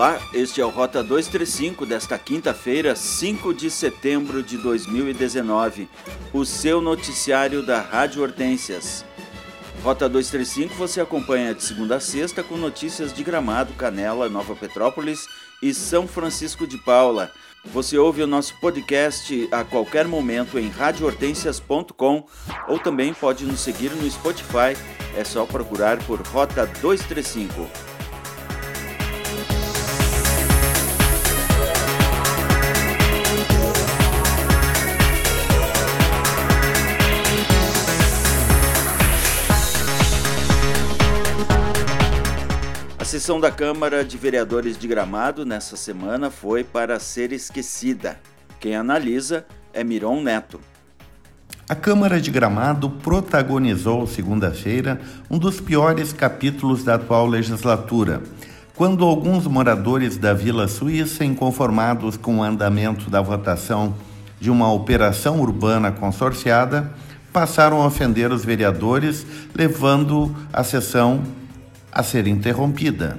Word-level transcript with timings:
Olá, 0.00 0.18
este 0.32 0.62
é 0.62 0.64
o 0.64 0.70
Rota 0.70 1.04
235 1.04 1.84
desta 1.84 2.18
quinta-feira, 2.18 2.96
5 2.96 3.52
de 3.52 3.70
setembro 3.70 4.42
de 4.42 4.56
2019, 4.56 5.90
o 6.32 6.42
seu 6.42 6.80
noticiário 6.80 7.62
da 7.62 7.82
Rádio 7.82 8.22
Hortências. 8.22 9.04
Rota 9.82 10.08
235 10.08 10.74
você 10.74 11.02
acompanha 11.02 11.54
de 11.54 11.62
segunda 11.62 11.96
a 11.96 12.00
sexta 12.00 12.42
com 12.42 12.56
notícias 12.56 13.12
de 13.12 13.22
Gramado, 13.22 13.74
Canela, 13.74 14.26
Nova 14.30 14.56
Petrópolis 14.56 15.26
e 15.62 15.74
São 15.74 16.08
Francisco 16.08 16.66
de 16.66 16.78
Paula. 16.78 17.30
Você 17.66 17.98
ouve 17.98 18.22
o 18.22 18.26
nosso 18.26 18.58
podcast 18.58 19.50
a 19.52 19.64
qualquer 19.64 20.08
momento 20.08 20.58
em 20.58 20.70
radiohortensias.com 20.70 22.24
ou 22.68 22.78
também 22.78 23.12
pode 23.12 23.44
nos 23.44 23.60
seguir 23.60 23.90
no 23.90 24.10
Spotify, 24.10 24.74
é 25.14 25.24
só 25.24 25.44
procurar 25.44 26.02
por 26.04 26.22
Rota 26.22 26.64
235. 26.80 27.89
Sessão 43.20 43.38
da 43.38 43.50
Câmara 43.50 44.02
de 44.02 44.16
Vereadores 44.16 44.78
de 44.78 44.88
Gramado 44.88 45.44
nessa 45.44 45.76
semana 45.76 46.30
foi 46.30 46.64
para 46.64 46.98
ser 46.98 47.32
esquecida. 47.32 48.18
Quem 48.58 48.74
analisa 48.74 49.44
é 49.74 49.84
Miron 49.84 50.22
Neto. 50.22 50.58
A 51.68 51.74
Câmara 51.74 52.18
de 52.18 52.30
Gramado 52.30 52.88
protagonizou 52.88 54.06
segunda-feira 54.06 54.98
um 55.30 55.36
dos 55.36 55.60
piores 55.60 56.14
capítulos 56.14 56.82
da 56.82 56.94
atual 56.94 57.26
legislatura, 57.26 58.22
quando 58.74 59.04
alguns 59.04 59.46
moradores 59.46 60.16
da 60.16 60.32
Vila 60.32 60.66
Suíça, 60.66 61.22
inconformados 61.22 62.16
com 62.16 62.38
o 62.38 62.42
andamento 62.42 63.10
da 63.10 63.20
votação 63.20 63.94
de 64.40 64.50
uma 64.50 64.72
operação 64.72 65.42
urbana 65.42 65.92
consorciada, 65.92 66.90
passaram 67.30 67.82
a 67.82 67.86
ofender 67.86 68.32
os 68.32 68.46
vereadores, 68.46 69.26
levando 69.54 70.34
a 70.50 70.64
sessão 70.64 71.22
a 71.92 72.02
ser 72.02 72.26
interrompida. 72.26 73.18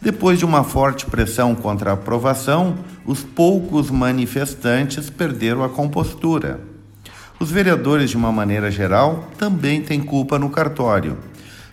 Depois 0.00 0.38
de 0.38 0.44
uma 0.44 0.62
forte 0.62 1.06
pressão 1.06 1.54
contra 1.54 1.90
a 1.90 1.94
aprovação, 1.94 2.76
os 3.06 3.22
poucos 3.22 3.90
manifestantes 3.90 5.08
perderam 5.08 5.64
a 5.64 5.68
compostura. 5.68 6.60
Os 7.40 7.50
vereadores, 7.50 8.10
de 8.10 8.16
uma 8.16 8.30
maneira 8.30 8.70
geral, 8.70 9.28
também 9.38 9.80
têm 9.80 10.00
culpa 10.00 10.38
no 10.38 10.50
cartório. 10.50 11.16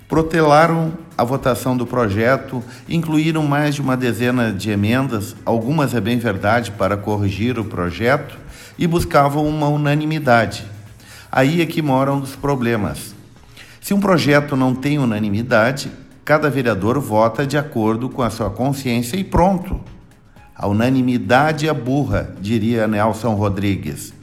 Protelaram 0.08 0.94
a 1.18 1.24
votação 1.24 1.78
do 1.78 1.86
projeto, 1.86 2.64
incluíram 2.88 3.44
mais 3.44 3.76
de 3.76 3.82
uma 3.82 3.96
dezena 3.96 4.52
de 4.52 4.72
emendas, 4.72 5.36
algumas 5.46 5.94
é 5.94 6.02
bem 6.02 6.18
verdade, 6.18 6.72
para 6.72 6.98
corrigir 6.98 7.60
o 7.60 7.66
projeto, 7.66 8.38
e 8.78 8.88
buscavam 8.88 9.48
uma 9.48 9.68
unanimidade. 9.68 10.66
Aí 11.32 11.62
é 11.62 11.66
que 11.66 11.82
moram 11.82 12.20
os 12.20 12.36
problemas. 12.36 13.14
Se 13.80 13.94
um 13.94 14.00
projeto 14.00 14.56
não 14.56 14.74
tem 14.74 14.98
unanimidade, 14.98 15.92
Cada 16.32 16.50
vereador 16.50 16.98
vota 16.98 17.46
de 17.46 17.58
acordo 17.58 18.08
com 18.08 18.22
a 18.22 18.30
sua 18.30 18.50
consciência 18.50 19.18
e 19.18 19.24
pronto. 19.24 19.82
A 20.56 20.66
unanimidade 20.66 21.68
é 21.68 21.74
burra, 21.74 22.34
diria 22.40 22.88
Nelson 22.88 23.34
Rodrigues. 23.34 24.14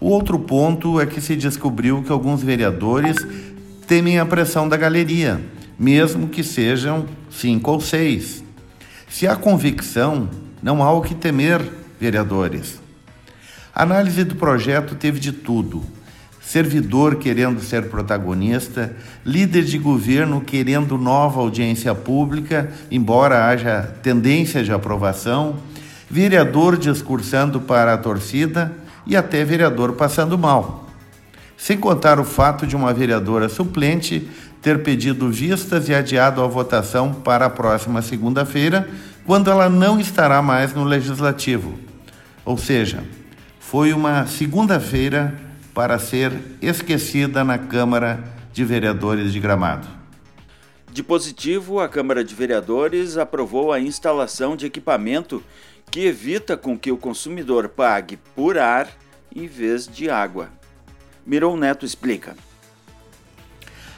O 0.00 0.06
outro 0.06 0.38
ponto 0.38 0.98
é 0.98 1.04
que 1.04 1.20
se 1.20 1.36
descobriu 1.36 2.02
que 2.02 2.10
alguns 2.10 2.42
vereadores 2.42 3.18
temem 3.86 4.18
a 4.18 4.24
pressão 4.24 4.66
da 4.66 4.78
galeria, 4.78 5.42
mesmo 5.78 6.26
que 6.26 6.42
sejam 6.42 7.04
cinco 7.30 7.72
ou 7.72 7.80
seis. 7.82 8.42
Se 9.06 9.28
há 9.28 9.36
convicção, 9.36 10.30
não 10.62 10.82
há 10.82 10.90
o 10.90 11.02
que 11.02 11.14
temer, 11.14 11.60
vereadores. 12.00 12.80
A 13.74 13.82
análise 13.82 14.24
do 14.24 14.36
projeto 14.36 14.94
teve 14.94 15.20
de 15.20 15.32
tudo 15.32 15.82
servidor 16.44 17.16
querendo 17.16 17.60
ser 17.60 17.88
protagonista, 17.88 18.94
líder 19.24 19.62
de 19.64 19.78
governo 19.78 20.40
querendo 20.40 20.98
nova 20.98 21.40
audiência 21.40 21.94
pública, 21.94 22.70
embora 22.90 23.46
haja 23.46 23.82
tendência 24.02 24.62
de 24.62 24.72
aprovação, 24.72 25.56
vereador 26.10 26.76
discursando 26.76 27.60
para 27.60 27.94
a 27.94 27.98
torcida 27.98 28.72
e 29.06 29.16
até 29.16 29.44
vereador 29.44 29.92
passando 29.92 30.36
mal. 30.36 30.90
Sem 31.56 31.78
contar 31.78 32.18
o 32.18 32.24
fato 32.24 32.66
de 32.66 32.74
uma 32.74 32.92
vereadora 32.92 33.48
suplente 33.48 34.28
ter 34.60 34.82
pedido 34.82 35.30
vistas 35.30 35.88
e 35.88 35.94
adiado 35.94 36.42
a 36.42 36.46
votação 36.46 37.12
para 37.12 37.46
a 37.46 37.50
próxima 37.50 38.02
segunda-feira, 38.02 38.88
quando 39.24 39.50
ela 39.50 39.68
não 39.68 40.00
estará 40.00 40.42
mais 40.42 40.74
no 40.74 40.84
legislativo. 40.84 41.78
Ou 42.44 42.58
seja, 42.58 43.02
foi 43.60 43.92
uma 43.92 44.26
segunda-feira 44.26 45.51
para 45.74 45.98
ser 45.98 46.32
esquecida 46.60 47.42
na 47.44 47.58
Câmara 47.58 48.22
de 48.52 48.64
Vereadores 48.64 49.32
de 49.32 49.40
Gramado. 49.40 49.88
De 50.92 51.02
positivo, 51.02 51.80
a 51.80 51.88
Câmara 51.88 52.22
de 52.22 52.34
Vereadores 52.34 53.16
aprovou 53.16 53.72
a 53.72 53.80
instalação 53.80 54.54
de 54.54 54.66
equipamento 54.66 55.42
que 55.90 56.06
evita 56.06 56.56
com 56.56 56.78
que 56.78 56.92
o 56.92 56.98
consumidor 56.98 57.68
pague 57.68 58.18
por 58.34 58.58
ar 58.58 58.88
em 59.34 59.46
vez 59.46 59.88
de 59.88 60.10
água. 60.10 60.50
Miron 61.24 61.56
Neto 61.56 61.86
explica. 61.86 62.36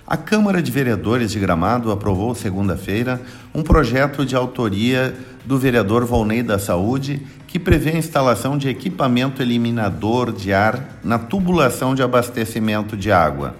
A 0.07 0.19
Câmara 0.19 0.63
de 0.63 0.71
Vereadores 0.71 1.31
de 1.31 1.41
Gramado 1.41 1.91
aprovou 1.91 2.35
segunda-feira 2.35 3.23
um 3.55 3.63
projeto 3.63 4.27
de 4.27 4.37
autoria 4.37 5.17
do 5.47 5.59
vereador 5.59 6.05
Volney 6.05 6.43
da 6.43 6.59
Saúde 6.59 7.23
que 7.47 7.59
prevê 7.59 7.93
a 7.93 7.97
instalação 7.97 8.59
de 8.59 8.69
equipamento 8.69 9.41
eliminador 9.41 10.31
de 10.31 10.53
ar 10.53 10.99
na 11.03 11.19
tubulação 11.19 11.95
de 11.95 12.03
abastecimento 12.03 12.99
de 12.99 13.11
água. 13.11 13.57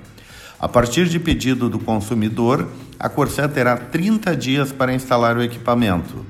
A 0.61 0.69
partir 0.69 1.09
de 1.09 1.19
pedido 1.19 1.71
do 1.71 1.79
consumidor, 1.79 2.69
a 3.01 3.09
Corsã 3.09 3.49
terá 3.49 3.79
30 3.79 4.37
dias 4.37 4.71
para 4.71 4.93
instalar 4.93 5.39
o 5.39 5.43
equipamento. 5.43 6.27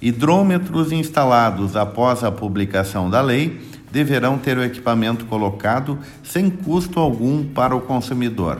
Hidrômetros 0.00 0.92
instalados 0.92 1.76
após 1.76 2.24
a 2.24 2.32
publicação 2.32 3.10
da 3.10 3.20
lei 3.20 3.60
deverão 3.90 4.38
ter 4.38 4.56
o 4.56 4.64
equipamento 4.64 5.26
colocado 5.26 5.98
sem 6.24 6.48
custo 6.48 6.98
algum 6.98 7.44
para 7.44 7.76
o 7.76 7.82
consumidor. 7.82 8.58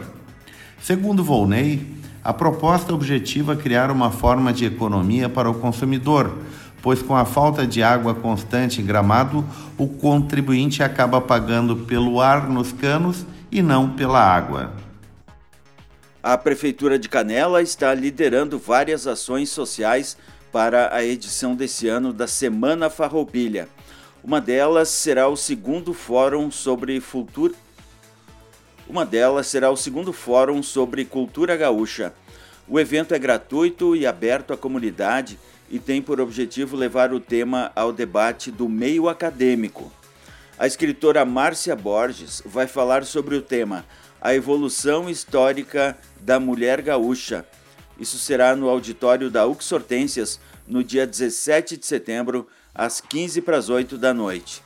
Segundo 0.82 1.22
Volney, 1.22 1.86
a 2.24 2.32
proposta 2.32 2.92
objetiva 2.92 3.54
criar 3.54 3.88
uma 3.88 4.10
forma 4.10 4.52
de 4.52 4.64
economia 4.64 5.28
para 5.28 5.48
o 5.48 5.54
consumidor, 5.54 6.36
pois 6.82 7.00
com 7.00 7.14
a 7.14 7.24
falta 7.24 7.64
de 7.64 7.84
água 7.84 8.16
constante 8.16 8.82
em 8.82 8.84
Gramado, 8.84 9.44
o 9.78 9.86
contribuinte 9.86 10.82
acaba 10.82 11.20
pagando 11.20 11.76
pelo 11.76 12.20
ar 12.20 12.48
nos 12.48 12.72
canos 12.72 13.24
e 13.48 13.62
não 13.62 13.90
pela 13.90 14.18
água. 14.18 14.72
A 16.20 16.36
Prefeitura 16.36 16.98
de 16.98 17.08
Canela 17.08 17.62
está 17.62 17.94
liderando 17.94 18.58
várias 18.58 19.06
ações 19.06 19.50
sociais 19.50 20.16
para 20.50 20.92
a 20.92 21.04
edição 21.04 21.54
desse 21.54 21.86
ano 21.86 22.12
da 22.12 22.26
Semana 22.26 22.90
Farroupilha. 22.90 23.68
Uma 24.22 24.40
delas 24.40 24.88
será 24.88 25.28
o 25.28 25.36
segundo 25.36 25.94
fórum 25.94 26.50
sobre 26.50 26.98
futuro 27.00 27.54
uma 28.92 29.06
delas 29.06 29.46
será 29.46 29.70
o 29.70 29.76
segundo 29.76 30.12
Fórum 30.12 30.62
sobre 30.62 31.06
Cultura 31.06 31.56
Gaúcha. 31.56 32.12
O 32.68 32.78
evento 32.78 33.14
é 33.14 33.18
gratuito 33.18 33.96
e 33.96 34.06
aberto 34.06 34.52
à 34.52 34.56
comunidade 34.56 35.38
e 35.70 35.78
tem 35.78 36.02
por 36.02 36.20
objetivo 36.20 36.76
levar 36.76 37.10
o 37.10 37.18
tema 37.18 37.72
ao 37.74 37.90
debate 37.90 38.50
do 38.50 38.68
meio 38.68 39.08
acadêmico. 39.08 39.90
A 40.58 40.66
escritora 40.66 41.24
Márcia 41.24 41.74
Borges 41.74 42.42
vai 42.44 42.66
falar 42.66 43.06
sobre 43.06 43.34
o 43.34 43.40
tema 43.40 43.82
A 44.20 44.34
Evolução 44.34 45.08
Histórica 45.08 45.96
da 46.20 46.38
Mulher 46.38 46.82
Gaúcha. 46.82 47.46
Isso 47.98 48.18
será 48.18 48.54
no 48.54 48.68
auditório 48.68 49.30
da 49.30 49.46
UX 49.46 49.72
Hortências 49.72 50.38
no 50.68 50.84
dia 50.84 51.06
17 51.06 51.78
de 51.78 51.86
setembro, 51.86 52.46
às 52.74 53.00
15 53.00 53.40
para 53.40 53.56
as 53.56 53.70
8 53.70 53.96
da 53.96 54.12
noite. 54.12 54.62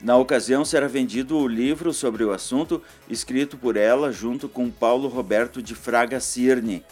Na 0.00 0.16
ocasião, 0.16 0.64
será 0.64 0.86
vendido 0.86 1.36
o 1.36 1.48
livro 1.48 1.92
sobre 1.92 2.22
o 2.22 2.30
assunto, 2.30 2.80
escrito 3.08 3.56
por 3.56 3.76
ela 3.76 4.12
junto 4.12 4.48
com 4.48 4.70
Paulo 4.70 5.08
Roberto 5.08 5.60
de 5.60 5.74
Fraga 5.74 6.20
Cirne. 6.20 6.84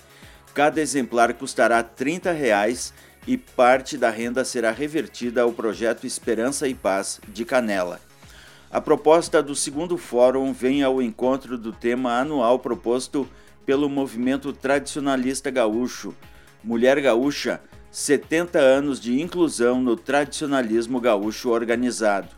Cada 0.53 0.81
exemplar 0.81 1.35
custará 1.35 1.83
30 1.83 2.33
reais 2.33 2.93
e 3.27 3.37
parte 3.37 3.97
da 3.97 4.11
renda 4.11 4.45
será 4.45 4.73
revertida 4.73 5.43
ao 5.43 5.53
projeto 5.53 6.07
Esperança 6.07 6.67
e 6.67 6.75
Paz 6.75 7.21
de 7.29 7.45
Canela. 7.45 8.01
A 8.71 8.81
proposta 8.81 9.41
do 9.41 9.55
segundo 9.55 9.97
fórum 9.97 10.53
vem 10.53 10.83
ao 10.83 11.01
encontro 11.01 11.57
do 11.57 11.73
tema 11.73 12.19
anual 12.19 12.59
proposto 12.59 13.29
pelo 13.65 13.89
movimento 13.89 14.53
tradicionalista 14.53 15.51
gaúcho, 15.51 16.15
Mulher 16.63 17.01
Gaúcha, 17.01 17.61
70 17.93 18.59
anos 18.59 19.01
de 19.01 19.21
inclusão 19.21 19.81
no 19.81 19.97
tradicionalismo 19.97 21.01
gaúcho 21.01 21.51
organizado. 21.51 22.29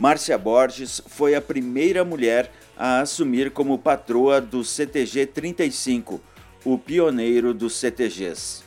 Márcia 0.00 0.38
Borges 0.38 1.02
foi 1.08 1.34
a 1.34 1.42
primeira 1.42 2.02
mulher 2.06 2.50
a 2.74 3.00
assumir 3.00 3.50
como 3.50 3.76
patroa 3.76 4.40
do 4.40 4.64
CTG 4.64 5.26
35, 5.26 6.18
o 6.64 6.78
pioneiro 6.78 7.52
dos 7.52 7.78
CTGs. 7.78 8.62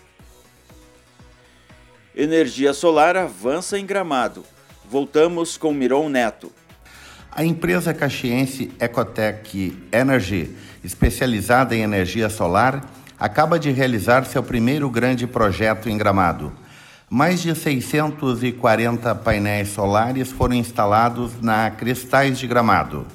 Energia 2.16 2.72
solar 2.72 3.18
avança 3.18 3.80
em 3.80 3.84
Gramado. 3.84 4.46
Voltamos 4.88 5.58
com 5.58 5.74
Miron 5.74 6.08
Neto. 6.08 6.52
A 7.32 7.44
empresa 7.44 7.96
caxiense 7.96 8.72
Ecotech 8.80 9.76
Energy, 9.92 10.56
especializada 10.84 11.76
em 11.76 11.82
energia 11.82 12.30
solar, 12.30 12.88
acaba 13.18 13.58
de 13.58 13.72
realizar 13.72 14.24
seu 14.26 14.44
primeiro 14.44 14.88
grande 14.88 15.26
projeto 15.26 15.90
em 15.90 15.98
Gramado. 15.98 16.54
Mais 17.16 17.44
de 17.44 17.54
640 17.54 19.14
painéis 19.14 19.70
solares 19.70 20.32
foram 20.32 20.56
instalados 20.56 21.34
na 21.40 21.70
Cristais 21.70 22.40
de 22.40 22.48
Gramado. 22.48 23.06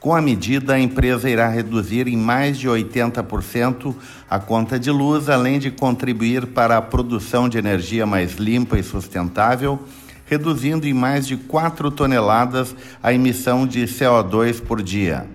Com 0.00 0.14
a 0.14 0.22
medida, 0.22 0.72
a 0.72 0.80
empresa 0.80 1.28
irá 1.28 1.46
reduzir 1.46 2.08
em 2.08 2.16
mais 2.16 2.56
de 2.56 2.70
80% 2.70 3.94
a 4.30 4.38
conta 4.38 4.78
de 4.78 4.90
luz, 4.90 5.28
além 5.28 5.58
de 5.58 5.70
contribuir 5.70 6.46
para 6.46 6.78
a 6.78 6.80
produção 6.80 7.46
de 7.46 7.58
energia 7.58 8.06
mais 8.06 8.36
limpa 8.36 8.78
e 8.78 8.82
sustentável, 8.82 9.78
reduzindo 10.24 10.88
em 10.88 10.94
mais 10.94 11.26
de 11.26 11.36
4 11.36 11.90
toneladas 11.90 12.74
a 13.02 13.12
emissão 13.12 13.66
de 13.66 13.84
CO2 13.84 14.62
por 14.62 14.82
dia. 14.82 15.26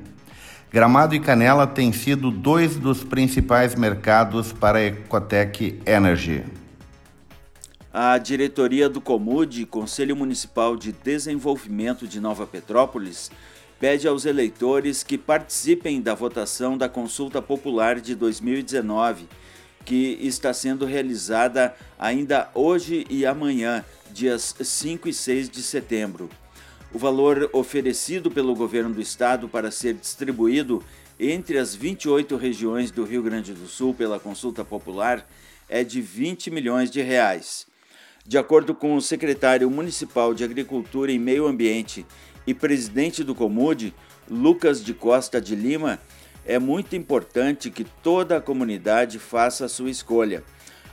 Gramado 0.73 1.13
e 1.13 1.19
Canela 1.19 1.67
têm 1.67 1.93
sido 1.93 2.31
dois 2.31 2.75
dos 2.75 3.03
principais 3.03 3.75
mercados 3.75 4.51
para 4.51 4.79
a 4.79 4.83
Ecotech 4.83 5.79
Energy. 5.85 6.43
A 7.91 8.19
diretoria 8.19 8.87
do 8.87 9.01
Comude, 9.01 9.65
Conselho 9.65 10.15
Municipal 10.15 10.77
de 10.77 10.91
Desenvolvimento 10.91 12.07
de 12.07 12.19
Nova 12.19 12.45
Petrópolis, 12.45 13.31
pede 13.79 14.07
aos 14.07 14.25
eleitores 14.25 15.01
que 15.01 15.17
participem 15.17 15.99
da 15.99 16.13
votação 16.13 16.77
da 16.77 16.87
consulta 16.87 17.41
popular 17.41 17.99
de 17.99 18.13
2019, 18.13 19.27
que 19.83 20.19
está 20.21 20.53
sendo 20.53 20.85
realizada 20.85 21.75
ainda 21.97 22.47
hoje 22.53 23.07
e 23.09 23.25
amanhã, 23.25 23.83
dias 24.11 24.55
5 24.61 25.09
e 25.09 25.13
6 25.13 25.49
de 25.49 25.63
setembro. 25.63 26.29
O 26.93 26.99
valor 26.99 27.49
oferecido 27.53 28.29
pelo 28.29 28.53
governo 28.53 28.93
do 28.93 29.01
estado 29.01 29.49
para 29.49 29.71
ser 29.71 29.95
distribuído 29.95 30.83
entre 31.19 31.57
as 31.57 31.73
28 31.73 32.35
regiões 32.35 32.91
do 32.91 33.03
Rio 33.03 33.23
Grande 33.23 33.51
do 33.51 33.65
Sul 33.65 33.95
pela 33.95 34.19
consulta 34.19 34.63
popular 34.63 35.27
é 35.67 35.83
de 35.83 36.01
20 36.01 36.51
milhões 36.51 36.91
de 36.91 37.01
reais. 37.01 37.67
De 38.29 38.37
acordo 38.37 38.73
com 38.75 38.95
o 38.95 39.01
secretário 39.01 39.67
municipal 39.71 40.35
de 40.35 40.43
Agricultura 40.43 41.11
e 41.11 41.17
Meio 41.17 41.47
Ambiente 41.47 42.05
e 42.45 42.53
presidente 42.53 43.23
do 43.23 43.33
Comude, 43.33 43.91
Lucas 44.29 44.83
de 44.83 44.93
Costa 44.93 45.41
de 45.41 45.55
Lima, 45.55 45.99
é 46.45 46.59
muito 46.59 46.95
importante 46.95 47.71
que 47.71 47.83
toda 47.83 48.37
a 48.37 48.41
comunidade 48.41 49.17
faça 49.17 49.65
a 49.65 49.67
sua 49.67 49.89
escolha. 49.89 50.43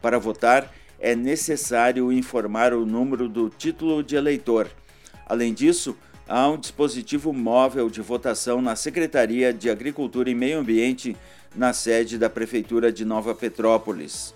Para 0.00 0.18
votar, 0.18 0.72
é 0.98 1.14
necessário 1.14 2.10
informar 2.10 2.72
o 2.72 2.86
número 2.86 3.28
do 3.28 3.50
título 3.50 4.02
de 4.02 4.16
eleitor. 4.16 4.70
Além 5.26 5.52
disso, 5.52 5.94
há 6.28 6.46
um 6.48 6.58
dispositivo 6.58 7.32
móvel 7.32 7.88
de 7.88 8.02
votação 8.02 8.60
na 8.60 8.76
Secretaria 8.76 9.52
de 9.52 9.70
Agricultura 9.70 10.28
e 10.28 10.34
Meio 10.34 10.58
Ambiente 10.58 11.16
na 11.56 11.72
sede 11.72 12.18
da 12.18 12.28
Prefeitura 12.28 12.92
de 12.92 13.04
Nova 13.04 13.34
Petrópolis. 13.34 14.34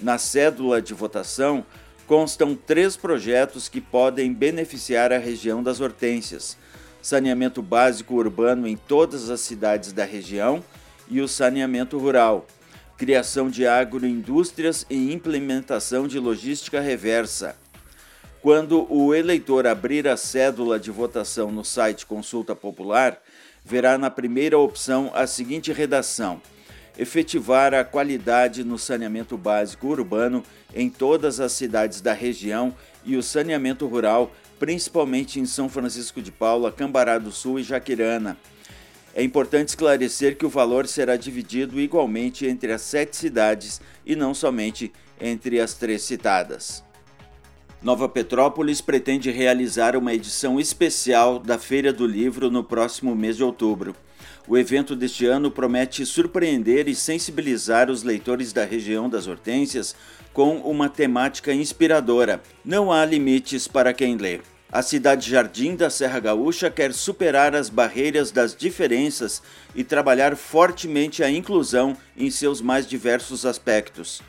Na 0.00 0.18
cédula 0.18 0.82
de 0.82 0.92
votação 0.92 1.64
constam 2.06 2.54
três 2.56 2.96
projetos 2.96 3.68
que 3.68 3.80
podem 3.80 4.32
beneficiar 4.32 5.12
a 5.12 5.18
região 5.18 5.62
das 5.62 5.80
Hortênsias: 5.80 6.56
saneamento 7.00 7.62
básico 7.62 8.14
urbano 8.14 8.66
em 8.66 8.76
todas 8.76 9.30
as 9.30 9.40
cidades 9.40 9.92
da 9.92 10.04
região 10.04 10.62
e 11.08 11.20
o 11.20 11.28
saneamento 11.28 11.98
rural, 11.98 12.46
criação 12.96 13.48
de 13.48 13.66
agroindústrias 13.66 14.84
e 14.90 15.12
implementação 15.12 16.08
de 16.08 16.18
logística 16.18 16.80
reversa. 16.80 17.56
Quando 18.48 18.90
o 18.90 19.14
eleitor 19.14 19.66
abrir 19.66 20.08
a 20.08 20.16
cédula 20.16 20.80
de 20.80 20.90
votação 20.90 21.52
no 21.52 21.62
site 21.62 22.06
Consulta 22.06 22.56
Popular, 22.56 23.20
verá 23.62 23.98
na 23.98 24.08
primeira 24.08 24.58
opção 24.58 25.10
a 25.14 25.26
seguinte 25.26 25.70
redação: 25.70 26.40
efetivar 26.98 27.74
a 27.74 27.84
qualidade 27.84 28.64
no 28.64 28.78
saneamento 28.78 29.36
básico 29.36 29.88
urbano 29.88 30.42
em 30.74 30.88
todas 30.88 31.40
as 31.40 31.52
cidades 31.52 32.00
da 32.00 32.14
região 32.14 32.74
e 33.04 33.18
o 33.18 33.22
saneamento 33.22 33.86
rural, 33.86 34.32
principalmente 34.58 35.38
em 35.38 35.44
São 35.44 35.68
Francisco 35.68 36.22
de 36.22 36.32
Paula, 36.32 36.72
Cambará 36.72 37.18
do 37.18 37.30
Sul 37.30 37.58
e 37.58 37.62
Jaquirana. 37.62 38.34
É 39.14 39.22
importante 39.22 39.68
esclarecer 39.68 40.38
que 40.38 40.46
o 40.46 40.48
valor 40.48 40.86
será 40.86 41.16
dividido 41.16 41.78
igualmente 41.78 42.46
entre 42.46 42.72
as 42.72 42.80
sete 42.80 43.14
cidades 43.14 43.78
e 44.06 44.16
não 44.16 44.32
somente 44.32 44.90
entre 45.20 45.60
as 45.60 45.74
três 45.74 46.00
citadas. 46.00 46.87
Nova 47.80 48.08
Petrópolis 48.08 48.80
pretende 48.80 49.30
realizar 49.30 49.94
uma 49.94 50.12
edição 50.12 50.58
especial 50.58 51.38
da 51.38 51.56
Feira 51.56 51.92
do 51.92 52.04
Livro 52.04 52.50
no 52.50 52.64
próximo 52.64 53.14
mês 53.14 53.36
de 53.36 53.44
outubro. 53.44 53.94
O 54.48 54.58
evento 54.58 54.96
deste 54.96 55.26
ano 55.26 55.48
promete 55.48 56.04
surpreender 56.04 56.88
e 56.88 56.94
sensibilizar 56.94 57.88
os 57.88 58.02
leitores 58.02 58.52
da 58.52 58.64
região 58.64 59.08
das 59.08 59.28
Hortênsias 59.28 59.94
com 60.32 60.56
uma 60.56 60.88
temática 60.88 61.52
inspiradora. 61.52 62.42
Não 62.64 62.90
há 62.90 63.04
limites 63.04 63.68
para 63.68 63.94
quem 63.94 64.16
lê. 64.16 64.40
A 64.72 64.82
cidade 64.82 65.30
jardim 65.30 65.76
da 65.76 65.88
Serra 65.88 66.18
Gaúcha 66.18 66.68
quer 66.70 66.92
superar 66.92 67.54
as 67.54 67.70
barreiras 67.70 68.32
das 68.32 68.56
diferenças 68.56 69.40
e 69.72 69.84
trabalhar 69.84 70.36
fortemente 70.36 71.22
a 71.22 71.30
inclusão 71.30 71.96
em 72.16 72.28
seus 72.28 72.60
mais 72.60 72.88
diversos 72.88 73.46
aspectos. 73.46 74.20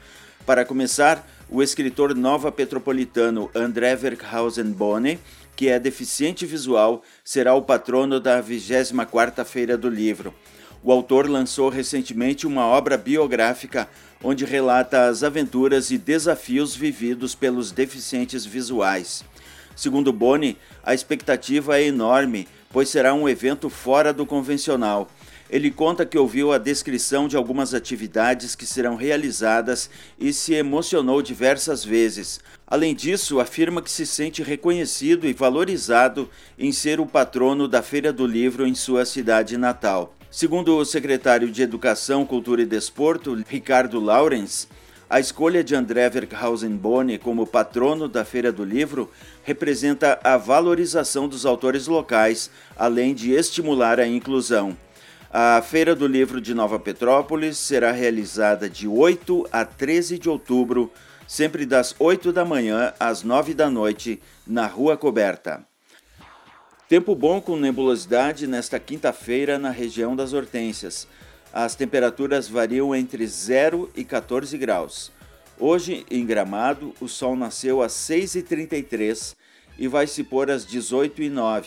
Para 0.46 0.64
começar, 0.64 1.28
o 1.52 1.64
escritor 1.64 2.16
nova 2.16 2.52
petropolitano 2.52 3.50
André 3.56 3.96
Verkhausen 3.96 4.72
Bonne, 4.72 5.20
que 5.56 5.68
é 5.68 5.80
deficiente 5.80 6.46
visual, 6.46 7.02
será 7.24 7.56
o 7.56 7.62
patrono 7.62 8.20
da 8.20 8.42
24ª 8.42 9.44
Feira 9.44 9.76
do 9.76 9.90
Livro. 9.90 10.34
O 10.84 10.92
autor 10.92 11.28
lançou 11.28 11.70
recentemente 11.70 12.46
uma 12.46 12.66
obra 12.66 12.98
biográfica 12.98 13.90
onde 14.24 14.46
relata 14.46 15.08
as 15.08 15.24
aventuras 15.24 15.92
e 15.92 15.98
desafios 15.98 16.76
vividos 16.76 17.36
pelos 17.36 17.72
deficientes 17.72 18.46
visuais. 18.46 19.26
Segundo 19.76 20.14
Boni, 20.14 20.58
a 20.84 20.94
expectativa 20.94 21.80
é 21.80 21.84
enorme, 21.84 22.48
pois 22.72 22.90
será 22.90 23.14
um 23.14 23.28
evento 23.28 23.70
fora 23.70 24.14
do 24.14 24.26
convencional 24.26 25.10
ele 25.50 25.72
conta 25.72 26.06
que 26.06 26.18
ouviu 26.18 26.54
a 26.54 26.58
descrição 26.58 27.28
de 27.28 27.36
algumas 27.36 27.74
atividades 27.74 28.56
que 28.56 28.66
serão 28.66 28.96
realizadas 28.96 29.90
e 30.20 30.32
se 30.32 30.54
emocionou 30.54 31.22
diversas 31.22 31.84
vezes. 31.84 32.40
Além 32.68 32.94
disso, 32.94 33.40
afirma 33.40 33.82
que 33.82 33.90
se 33.90 34.06
sente 34.06 34.44
reconhecido 34.44 35.28
e 35.28 35.34
valorizado 35.34 36.30
em 36.58 36.72
ser 36.72 37.00
o 37.00 37.06
patrono 37.06 37.68
da 37.68 37.82
Feira 37.82 38.14
do 38.14 38.28
Livro 38.28 38.68
em 38.68 38.76
sua 38.76 39.06
cidade 39.06 39.58
natal. 39.58 40.16
Segundo 40.30 40.78
o 40.78 40.86
secretário 40.86 41.50
de 41.50 41.64
Educação, 41.64 42.24
Cultura 42.24 42.62
e 42.62 42.66
Desporto, 42.66 43.34
Ricardo 43.48 44.00
Laurens, 44.00 44.68
a 45.10 45.20
escolha 45.20 45.64
de 45.64 45.74
André 45.74 46.08
Verkhausen 46.08 46.70
Boni 46.70 47.18
como 47.18 47.48
patrono 47.48 48.08
da 48.08 48.24
Feira 48.24 48.52
do 48.52 48.64
Livro 48.64 49.10
representa 49.44 50.20
a 50.24 50.38
valorização 50.38 51.28
dos 51.28 51.48
autores 51.48 51.88
locais, 51.88 52.52
além 52.78 53.16
de 53.16 53.32
estimular 53.32 54.00
a 54.00 54.08
inclusão. 54.08 54.78
A 55.32 55.62
Feira 55.62 55.94
do 55.94 56.08
Livro 56.08 56.42
de 56.42 56.56
Nova 56.56 56.80
Petrópolis 56.80 57.56
será 57.60 57.92
realizada 57.92 58.68
de 58.68 58.88
8 58.88 59.48
a 59.52 59.64
13 59.64 60.18
de 60.18 60.28
outubro, 60.28 60.92
sempre 61.28 61.68
das 61.68 61.96
8 62.00 62.34
da 62.34 62.44
manhã 62.44 62.92
às 63.00 63.22
9 63.22 63.54
da 63.54 63.70
noite, 63.70 64.20
na 64.48 64.66
Rua 64.66 64.98
Coberta. 64.98 65.64
Tempo 66.88 67.14
bom 67.14 67.40
com 67.40 67.56
nebulosidade 67.56 68.48
nesta 68.48 68.80
quinta-feira 68.80 69.60
na 69.60 69.70
região 69.70 70.16
das 70.16 70.34
Hortênsias. 70.34 71.08
As 71.54 71.76
temperaturas 71.76 72.48
variam 72.48 72.96
entre 72.96 73.28
0 73.28 73.88
e 73.96 74.04
14 74.04 74.58
graus. 74.58 75.12
Hoje, 75.60 76.08
em 76.10 76.26
Gramado, 76.26 76.96
o 77.00 77.08
sol 77.08 77.36
nasceu 77.36 77.84
às 77.84 77.92
6h33 77.92 79.36
e 79.78 79.88
vai 79.88 80.08
se 80.08 80.24
pôr 80.24 80.50
às 80.50 80.66
18h09. 80.66 81.66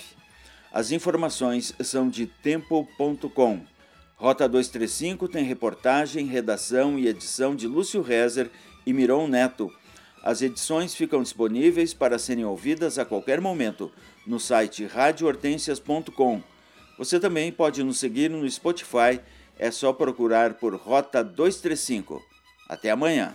As 0.72 0.90
informações 0.90 1.74
são 1.80 2.08
de 2.08 2.26
tempo.com. 2.26 3.60
Rota 4.16 4.48
235 4.48 5.28
tem 5.28 5.44
reportagem, 5.44 6.26
redação 6.26 6.98
e 6.98 7.06
edição 7.06 7.54
de 7.54 7.66
Lúcio 7.66 8.00
Rezer 8.00 8.50
e 8.86 8.92
Miron 8.92 9.28
Neto. 9.28 9.70
As 10.22 10.40
edições 10.40 10.94
ficam 10.94 11.22
disponíveis 11.22 11.92
para 11.92 12.18
serem 12.18 12.46
ouvidas 12.46 12.98
a 12.98 13.04
qualquer 13.04 13.38
momento 13.38 13.92
no 14.26 14.40
site 14.40 14.86
radiohortensias.com. 14.86 16.42
Você 16.96 17.20
também 17.20 17.52
pode 17.52 17.82
nos 17.82 17.98
seguir 17.98 18.30
no 18.30 18.48
Spotify, 18.48 19.20
é 19.58 19.70
só 19.70 19.92
procurar 19.92 20.54
por 20.54 20.74
Rota 20.74 21.22
235. 21.22 22.22
Até 22.66 22.90
amanhã! 22.90 23.34